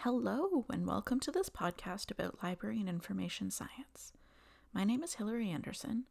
[0.00, 4.12] Hello, and welcome to this podcast about library and information science.
[4.74, 6.04] My name is Hilary Anderson.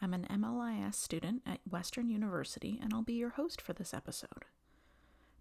[0.00, 4.44] I'm an MLIS student at Western University, and I'll be your host for this episode.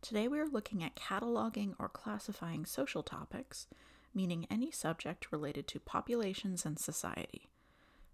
[0.01, 3.67] Today, we are looking at cataloging or classifying social topics,
[4.15, 7.51] meaning any subject related to populations and society.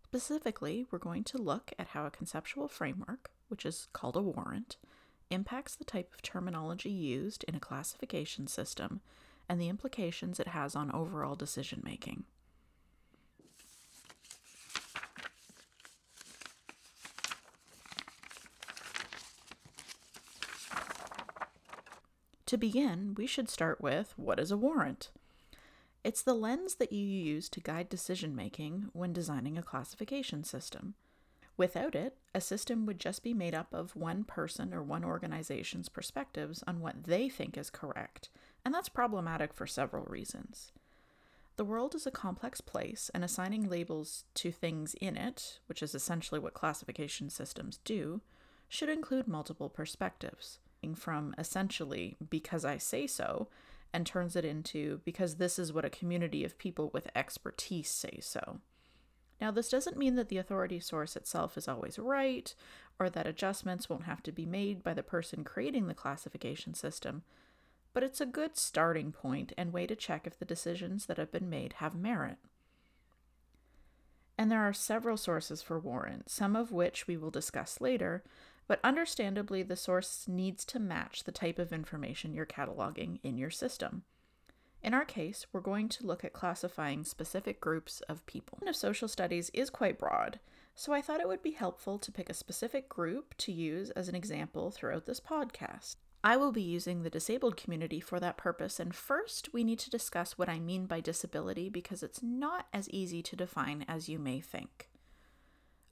[0.04, 4.76] Specifically, we're going to look at how a conceptual framework, which is called a warrant,
[5.30, 9.00] impacts the type of terminology used in a classification system
[9.50, 12.26] and the implications it has on overall decision making.
[22.48, 25.10] To begin, we should start with what is a warrant?
[26.06, 30.94] It's the lens that you use to guide decision making when designing a classification system.
[31.58, 35.90] Without it, a system would just be made up of one person or one organization's
[35.90, 38.30] perspectives on what they think is correct,
[38.68, 40.74] and that's problematic for several reasons.
[41.56, 45.96] The world is a complex place, and assigning labels to things in it, which is
[45.96, 48.20] essentially what classification systems do,
[48.68, 50.60] should include multiple perspectives,
[50.98, 53.48] from essentially because I say so,
[53.94, 58.20] and turns it into because this is what a community of people with expertise say
[58.22, 58.60] so.
[59.40, 62.54] Now, this doesn't mean that the authority source itself is always right,
[63.00, 67.24] or that adjustments won't have to be made by the person creating the classification system,
[67.94, 71.32] but it's a good starting point and way to check if the decisions that have
[71.32, 72.38] been made have merit.
[74.38, 78.24] And there are several sources for warrant, some of which we will discuss later,
[78.68, 83.50] but understandably, the source needs to match the type of information you're cataloging in your
[83.50, 84.04] system.
[84.84, 88.60] In our case, we're going to look at classifying specific groups of people.
[88.68, 90.40] Of social studies is quite broad,
[90.76, 94.08] so I thought it would be helpful to pick a specific group to use as
[94.08, 95.96] an example throughout this podcast.
[96.28, 99.90] I will be using the disabled community for that purpose, and first we need to
[99.90, 104.20] discuss what I mean by disability because it's not as easy to define as you
[104.20, 104.90] may think.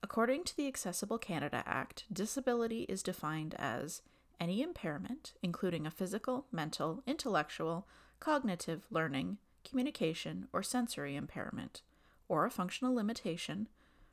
[0.04, 4.02] According to the Accessible Canada Act, disability is defined as
[4.38, 7.88] any impairment, including a physical, mental, intellectual,
[8.20, 11.82] cognitive, learning, communication, or sensory impairment,
[12.28, 13.70] or a functional limitation,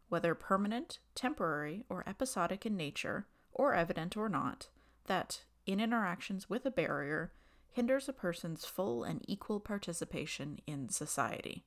[0.08, 4.68] whether permanent, temporary, or episodic in nature, or evident or not,
[5.06, 7.32] that, in interactions with a barrier,
[7.70, 11.64] hinders a person's full and equal participation in society.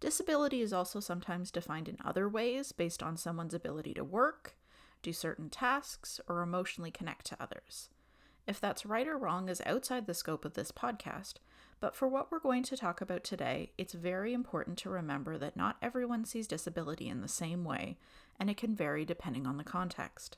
[0.00, 4.56] Disability is also sometimes defined in other ways based on someone's ability to work,
[5.02, 7.88] do certain tasks, or emotionally connect to others.
[8.46, 11.34] If that's right or wrong is outside the scope of this podcast,
[11.80, 15.56] but for what we're going to talk about today, it's very important to remember that
[15.56, 17.98] not everyone sees disability in the same way,
[18.38, 20.36] and it can vary depending on the context.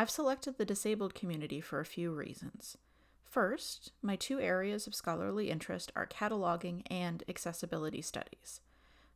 [0.00, 2.78] I've selected the disabled community for a few reasons.
[3.26, 8.62] First, my two areas of scholarly interest are cataloging and accessibility studies,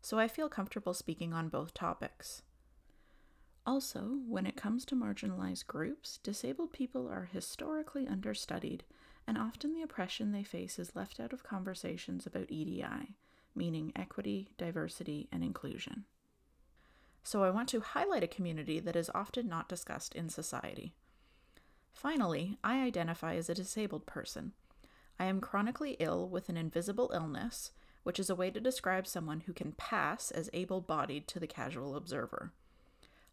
[0.03, 2.43] so I feel comfortable speaking on both topics.
[3.65, 8.85] Also, when it comes to marginalized groups, disabled people are historically understudied,
[9.27, 13.17] and often the oppression they face is left out of conversations about EDI,
[13.55, 16.05] meaning equity, diversity, and inclusion.
[17.27, 20.93] So, I want to highlight a community that is often not discussed in society.
[21.95, 24.53] Finally, I identify as a disabled person.
[25.19, 27.71] I am chronically ill with an invisible illness,
[28.03, 31.47] which is a way to describe someone who can pass as able bodied to the
[31.47, 32.53] casual observer.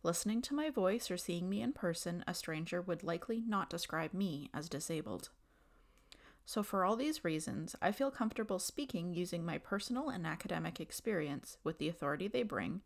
[0.04, 4.14] Listening to my voice or seeing me in person, a stranger would likely not describe
[4.14, 5.30] me as disabled.
[6.46, 11.58] So, for all these reasons, I feel comfortable speaking using my personal and academic experience
[11.64, 12.82] with the authority they bring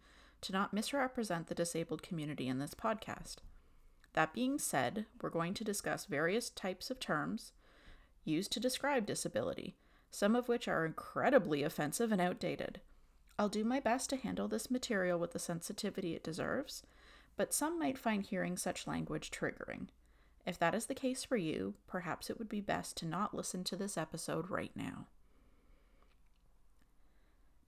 [0.46, 3.38] to not misrepresent the disabled community in this podcast.
[4.14, 7.52] That being said, we're going to discuss various types of terms
[8.24, 9.76] used to describe disability,
[10.12, 12.80] some of which are incredibly offensive and outdated.
[13.38, 16.84] I'll do my best to handle this material with the sensitivity it deserves,
[17.36, 19.88] but some might find hearing such language triggering.
[20.46, 23.64] If that is the case for you, perhaps it would be best to not listen
[23.66, 25.08] to this episode right now.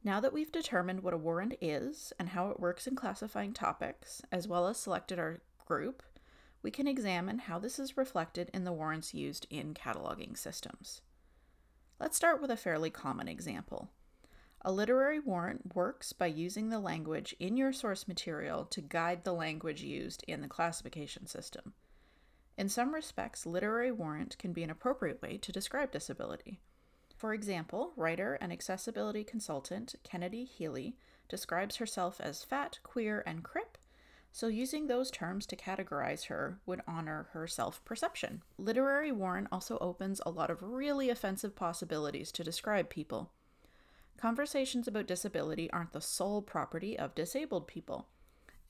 [0.07, 4.21] Now that we've determined what a warrant is and how it works in classifying topics,
[4.31, 6.01] as well as selected our group,
[6.63, 11.01] we can examine how this is reflected in the warrants used in cataloging systems.
[12.00, 13.89] Let's start with a fairly common example.
[14.62, 19.33] A literary warrant works by using the language in your source material to guide the
[19.33, 21.74] language used in the classification system.
[22.57, 26.62] In some respects, literary warrant can be an appropriate way to describe disability.
[27.18, 30.96] For example, writer and accessibility consultant Kennedy Healy
[31.28, 33.78] describes herself as fat, queer, and crip
[34.38, 38.44] so using those terms to categorize her would honor her self perception.
[38.60, 43.31] Literary warrant also opens a lot of really offensive possibilities to describe people.
[44.16, 48.10] Conversations about disability aren't the sole property of disabled people.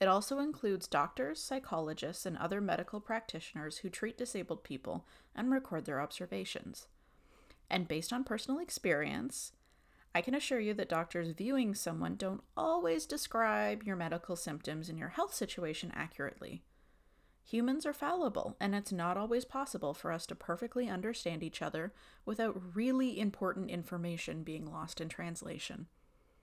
[0.00, 5.84] It also includes doctors, psychologists, and other medical practitioners who treat disabled people and record
[5.84, 6.86] their observations.
[7.70, 9.52] And based on personal experience,
[10.14, 14.98] I can assure you that doctors viewing someone don't always describe your medical symptoms and
[14.98, 16.62] your health situation accurately.
[17.44, 21.94] Humans are fallible, and it's not always possible for us to perfectly understand each other
[22.26, 25.86] without really important information being lost in translation.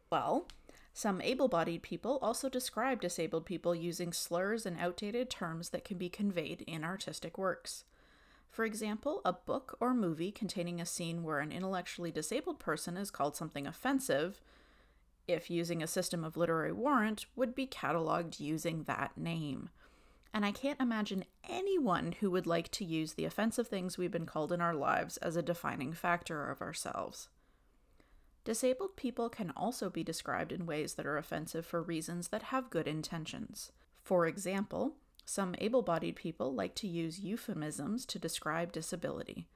[0.09, 0.47] Well,
[0.93, 5.97] some able bodied people also describe disabled people using slurs and outdated terms that can
[5.97, 7.83] be conveyed in artistic works.
[8.55, 13.11] For example, a book or movie containing a scene where an intellectually disabled person is
[13.11, 14.39] called something offensive,
[15.27, 19.71] if using a system of literary warrant, would be cataloged using that name.
[20.33, 24.25] And I can't imagine anyone who would like to use the offensive things we've been
[24.25, 27.27] called in our lives as a defining factor of ourselves.
[28.45, 32.69] Disabled people can also be described in ways that are offensive for reasons that have
[32.69, 33.73] good intentions.
[34.01, 39.47] For example, some able bodied people like to use euphemisms to describe disability.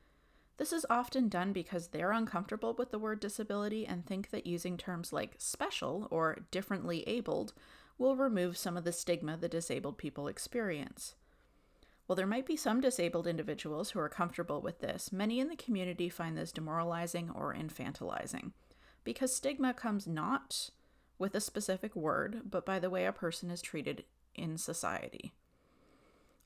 [0.57, 4.75] This is often done because they're uncomfortable with the word disability and think that using
[4.75, 7.53] terms like special or differently abled
[7.97, 11.15] will remove some of the stigma that disabled people experience.
[12.07, 15.55] While there might be some disabled individuals who are comfortable with this, many in the
[15.55, 18.51] community find this demoralizing or infantilizing
[19.03, 20.71] because stigma comes not
[21.17, 24.03] with a specific word, but by the way a person is treated
[24.35, 25.33] in society.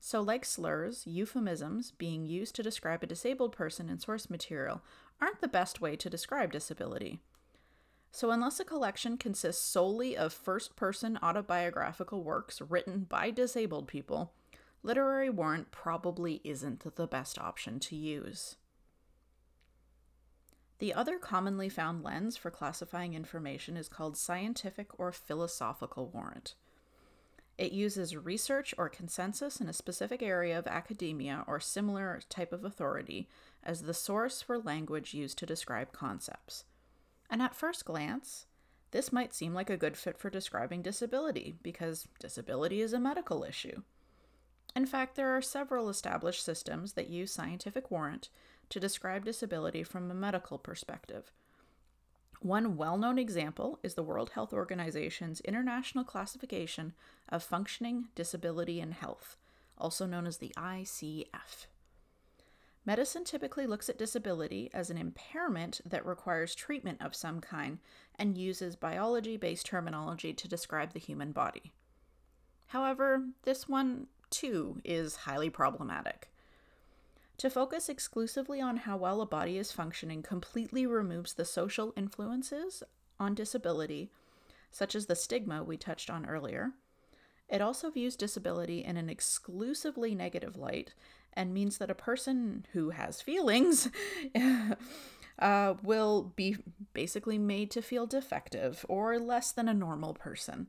[0.06, 4.82] So, like slurs, euphemisms being used to describe a disabled person in source material
[5.22, 7.22] aren't the best way to describe disability.
[8.12, 14.34] So, unless a collection consists solely of first person autobiographical works written by disabled people,
[14.84, 18.58] literary warrant probably isn't the best option to use.
[20.80, 26.56] The other commonly found lens for classifying information is called scientific or philosophical warrant.
[27.58, 32.66] It uses research or consensus in a specific area of academia or similar type of
[32.66, 33.30] authority
[33.64, 36.66] as the source for language used to describe concepts.
[37.30, 38.48] And at first glance,
[38.92, 43.44] this might seem like a good fit for describing disability because disability is a medical
[43.44, 43.84] issue.
[44.76, 48.30] In fact, there are several established systems that use scientific warrant
[48.70, 51.32] to describe disability from a medical perspective.
[52.44, 56.92] One well known example is the World Health Organization's International Classification
[57.30, 59.38] of Functioning Disability and Health,
[59.78, 61.68] also known as the ICF.
[62.86, 67.80] Medicine typically looks at disability as an impairment that requires treatment of some kind
[68.19, 71.72] and uses biology based terminology to describe the human body.
[72.68, 76.33] However, this one, too, is highly problematic.
[77.44, 82.84] To focus exclusively on how well a body is functioning completely removes the social influences
[83.19, 84.12] on disability,
[84.72, 86.72] such as the stigma we touched on earlier.
[87.50, 90.94] It also views disability in an exclusively negative light
[91.34, 93.89] and means that a person who has feelings
[95.38, 96.56] uh, will be
[96.94, 100.68] basically made to feel defective or less than a normal person.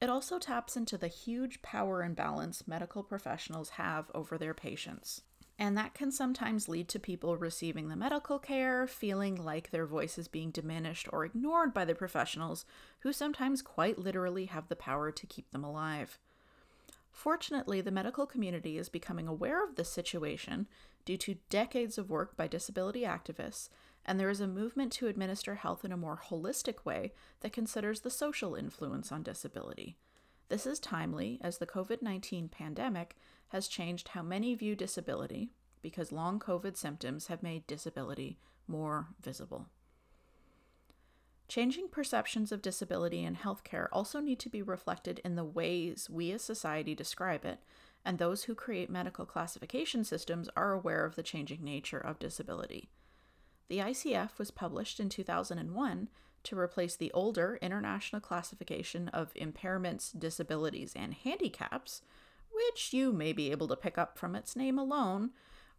[0.00, 5.22] It also taps into the huge power imbalance medical professionals have over their patients.
[5.58, 10.18] And that can sometimes lead to people receiving the medical care feeling like their voice
[10.18, 12.66] is being diminished or ignored by the professionals
[13.00, 16.18] who sometimes quite literally have the power to keep them alive.
[17.10, 20.66] Fortunately, the medical community is becoming aware of this situation
[21.06, 23.70] due to decades of work by disability activists,
[24.04, 28.00] and there is a movement to administer health in a more holistic way that considers
[28.00, 29.96] the social influence on disability.
[30.48, 33.16] This is timely as the COVID 19 pandemic
[33.48, 35.50] has changed how many view disability
[35.82, 39.66] because long COVID symptoms have made disability more visible.
[41.48, 46.32] Changing perceptions of disability in healthcare also need to be reflected in the ways we
[46.32, 47.60] as society describe it,
[48.04, 52.88] and those who create medical classification systems are aware of the changing nature of disability.
[53.68, 56.08] The ICF was published in 2001
[56.46, 62.02] to replace the older International Classification of Impairments, Disabilities, and Handicaps,
[62.50, 65.30] which you may be able to pick up from its name alone,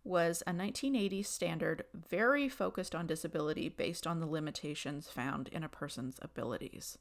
[0.03, 5.69] was a 1980s standard very focused on disability based on the limitations found in a
[5.69, 6.97] person's abilities.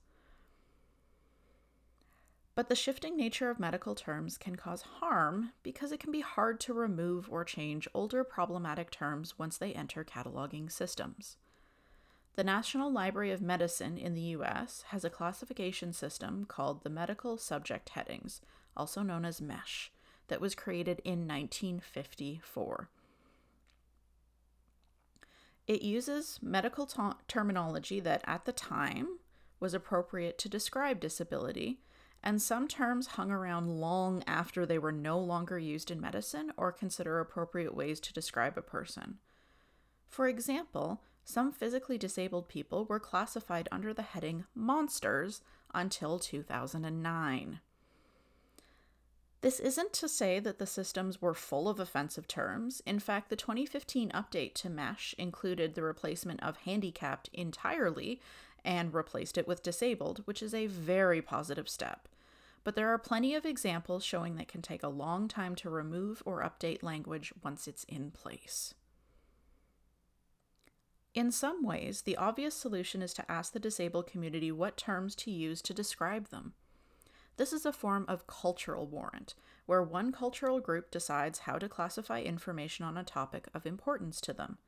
[2.56, 6.58] But the shifting nature of medical terms can cause harm because it can be hard
[6.60, 11.36] to remove or change older problematic terms once they enter cataloging systems.
[12.36, 17.38] The National Library of Medicine in the US has a classification system called the Medical
[17.38, 18.42] Subject Headings,
[18.76, 19.90] also known as MESH,
[20.28, 22.90] that was created in 1954.
[25.66, 26.86] It uses medical
[27.26, 29.18] terminology that at the time
[29.58, 31.80] was appropriate to describe disability,
[32.22, 36.70] and some terms hung around long after they were no longer used in medicine or
[36.70, 39.16] consider appropriate ways to describe a person.
[40.06, 45.42] For example, some physically disabled people were classified under the heading monsters
[45.74, 47.60] until 2009.
[49.40, 52.80] This isn't to say that the systems were full of offensive terms.
[52.86, 58.20] In fact, the 2015 update to MESH included the replacement of handicapped entirely
[58.64, 62.08] and replaced it with disabled, which is a very positive step.
[62.62, 66.22] But there are plenty of examples showing that can take a long time to remove
[66.24, 68.74] or update language once it's in place.
[71.16, 75.30] In some ways, the obvious solution is to ask the disabled community what terms to
[75.30, 76.52] use to describe them.
[77.38, 82.20] This is a form of cultural warrant, where one cultural group decides how to classify
[82.20, 84.58] information on a topic of importance to them.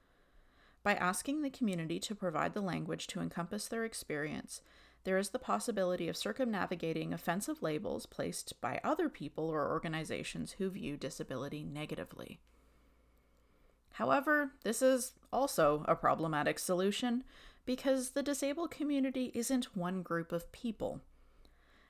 [0.83, 4.63] By asking the community to provide the language to encompass their experience,
[5.05, 10.71] there is the possibility of circumnavigating offensive labels placed by other people or organizations who
[10.71, 12.41] view disability negatively.
[13.99, 17.25] However, this is also a problematic solution
[17.67, 21.01] because the disabled community isn't one group of people.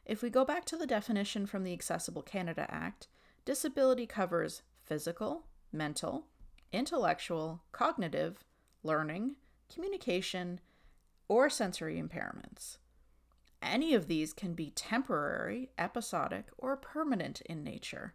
[0.07, 3.09] If we go back to the definition from the Accessible Canada Act,
[3.45, 6.25] disability covers physical, mental,
[6.73, 8.43] intellectual, cognitive,
[8.83, 9.37] learning,
[9.71, 10.61] communication,
[11.29, 12.79] or sensory impairments.
[13.61, 18.15] Any of these can be temporary, episodic, or permanent in nature.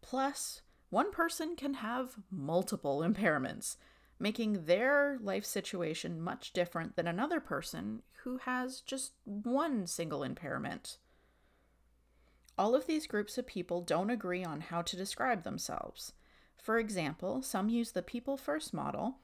[0.00, 3.76] Plus, one person can have multiple impairments,
[4.18, 10.98] making their life situation much different than another person who has just one single impairment.
[12.58, 16.12] All of these groups of people don't agree on how to describe themselves.
[16.58, 19.16] For example, some use the people first model,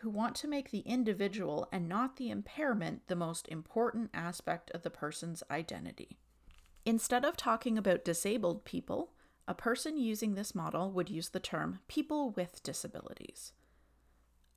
[0.00, 4.82] who want to make the individual and not the impairment the most important aspect of
[4.82, 6.18] the person's identity.
[6.84, 9.12] Instead of talking about disabled people,
[9.48, 13.54] a person using this model would use the term people with disabilities.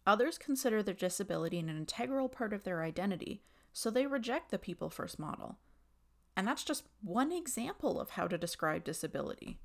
[0.05, 4.89] Others consider their disability an integral part of their identity, so they reject the people
[4.89, 5.59] first model.
[6.35, 9.59] And that's just one example of how to describe disability.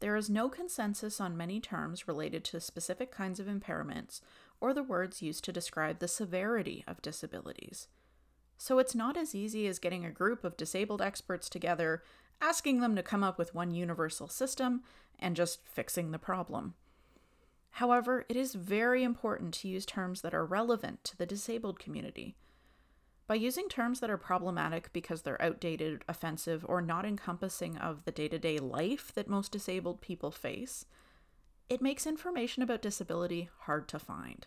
[0.00, 4.20] There is no consensus on many terms related to specific kinds of impairments
[4.60, 7.86] or the words used to describe the severity of disabilities.
[8.56, 12.02] So it's not as easy as getting a group of disabled experts together,
[12.40, 14.82] asking them to come up with one universal system,
[15.18, 16.74] and just fixing the problem.
[17.72, 22.36] However, it is very important to use terms that are relevant to the disabled community.
[23.26, 28.12] By using terms that are problematic because they're outdated, offensive, or not encompassing of the
[28.12, 30.84] day to day life that most disabled people face,
[31.68, 34.46] it makes information about disability hard to find.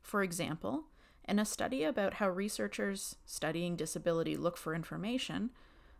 [0.00, 0.84] For example,
[1.28, 5.50] in a study about how researchers studying disability look for information,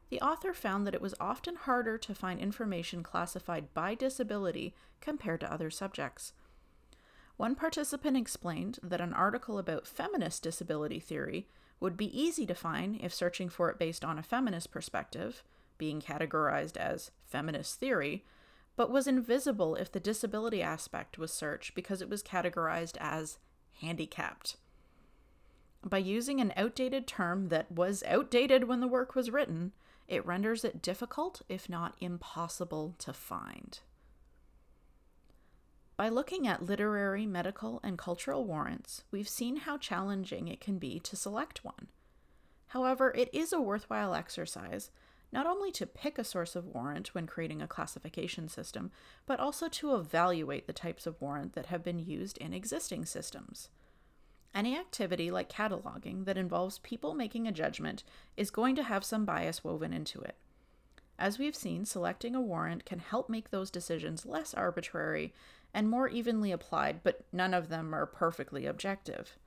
[0.09, 5.41] the author found that it was often harder to find information classified by disability compared
[5.41, 6.33] to other subjects.
[7.37, 11.49] One participant explained that an article about feminist disability theory
[11.81, 15.43] would be easy to find if searching for it based on a feminist perspective,
[15.77, 18.25] being categorized as feminist theory,
[18.77, 23.39] but was invisible if the disability aspect was searched because it was categorized as
[23.81, 24.57] handicapped.
[25.85, 29.73] By using an outdated term that was outdated when the work was written,
[30.09, 33.81] it renders it difficult, if not impossible, to find.
[35.97, 41.01] By looking at literary, medical, and cultural warrants, we've seen how challenging it can be
[41.01, 41.89] to select one.
[42.69, 44.91] However, it is a worthwhile exercise
[45.33, 48.91] not only to pick a source of warrant when creating a classification system,
[49.27, 53.69] but also to evaluate the types of warrant that have been used in existing systems.
[54.55, 58.03] Any activity like cataloging that involves people making a judgment
[58.37, 60.37] is going to have some bias woven into it.
[61.19, 65.33] As we've seen, selecting a warrant can help make those decisions less arbitrary
[65.73, 69.39] and more evenly applied, but none of them are perfectly objective.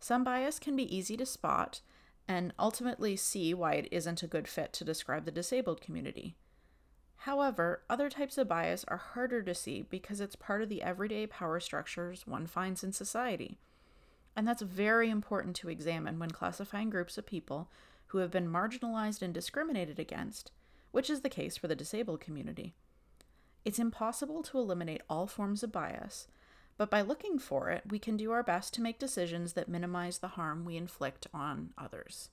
[0.00, 1.80] Some bias can be easy to spot
[2.26, 6.36] and ultimately see why it isn't a good fit to describe the disabled community.
[7.18, 11.26] However, other types of bias are harder to see because it's part of the everyday
[11.26, 13.58] power structures one finds in society.
[14.36, 17.70] And that's very important to examine when classifying groups of people
[18.08, 20.50] who have been marginalized and discriminated against
[20.94, 22.72] which is the case for the disabled community.
[23.64, 26.28] It's impossible to eliminate all forms of bias,
[26.76, 30.18] but by looking for it, we can do our best to make decisions that minimize
[30.18, 32.30] the harm we inflict on others.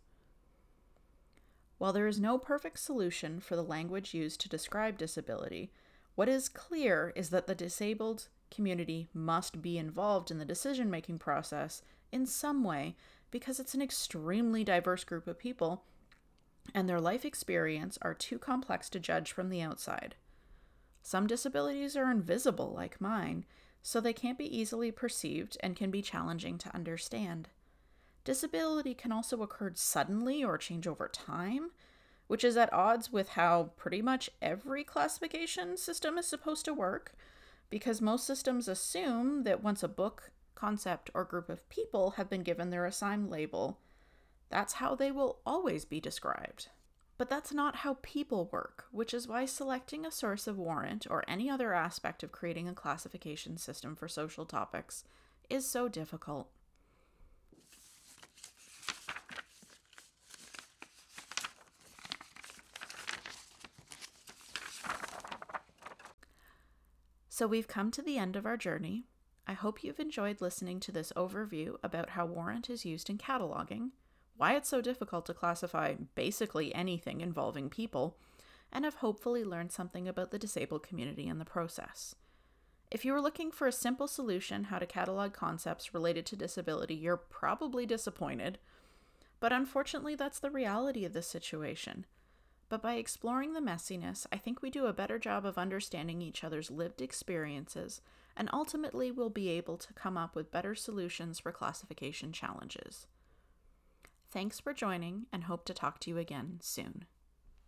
[1.79, 5.71] While there is no perfect solution for the language used to describe disability,
[6.13, 11.19] what is clear is that the disabled community must be involved in the decision making
[11.19, 11.81] process
[12.11, 12.95] in some way
[13.31, 15.83] because it's an extremely diverse group of people
[16.73, 20.15] and their life experience are too complex to judge from the outside.
[21.01, 23.45] Some disabilities are invisible, like mine,
[23.81, 27.49] so they can't be easily perceived and can be challenging to understand.
[28.23, 31.71] Disability can also occur suddenly or change over time,
[32.27, 37.15] which is at odds with how pretty much every classification system is supposed to work,
[37.71, 42.43] because most systems assume that once a book, concept, or group of people have been
[42.43, 43.79] given their assigned label,
[44.49, 46.67] that's how they will always be described.
[47.17, 51.23] But that's not how people work, which is why selecting a source of warrant or
[51.27, 55.05] any other aspect of creating a classification system for social topics
[55.49, 56.49] is so difficult.
[67.41, 69.05] So we've come to the end of our journey.
[69.47, 73.89] I hope you've enjoyed listening to this overview about how warrant is used in cataloging,
[74.37, 78.15] why it's so difficult to classify basically anything involving people,
[78.71, 82.13] and have hopefully learned something about the disabled community in the process.
[82.91, 86.93] If you were looking for a simple solution how to catalog concepts related to disability,
[86.93, 88.59] you're probably disappointed.
[89.39, 92.05] But unfortunately, that's the reality of this situation.
[92.71, 96.41] But by exploring the messiness, I think we do a better job of understanding each
[96.41, 97.99] other's lived experiences,
[98.37, 103.07] and ultimately we'll be able to come up with better solutions for classification challenges.
[104.29, 107.03] Thanks for joining, and hope to talk to you again soon.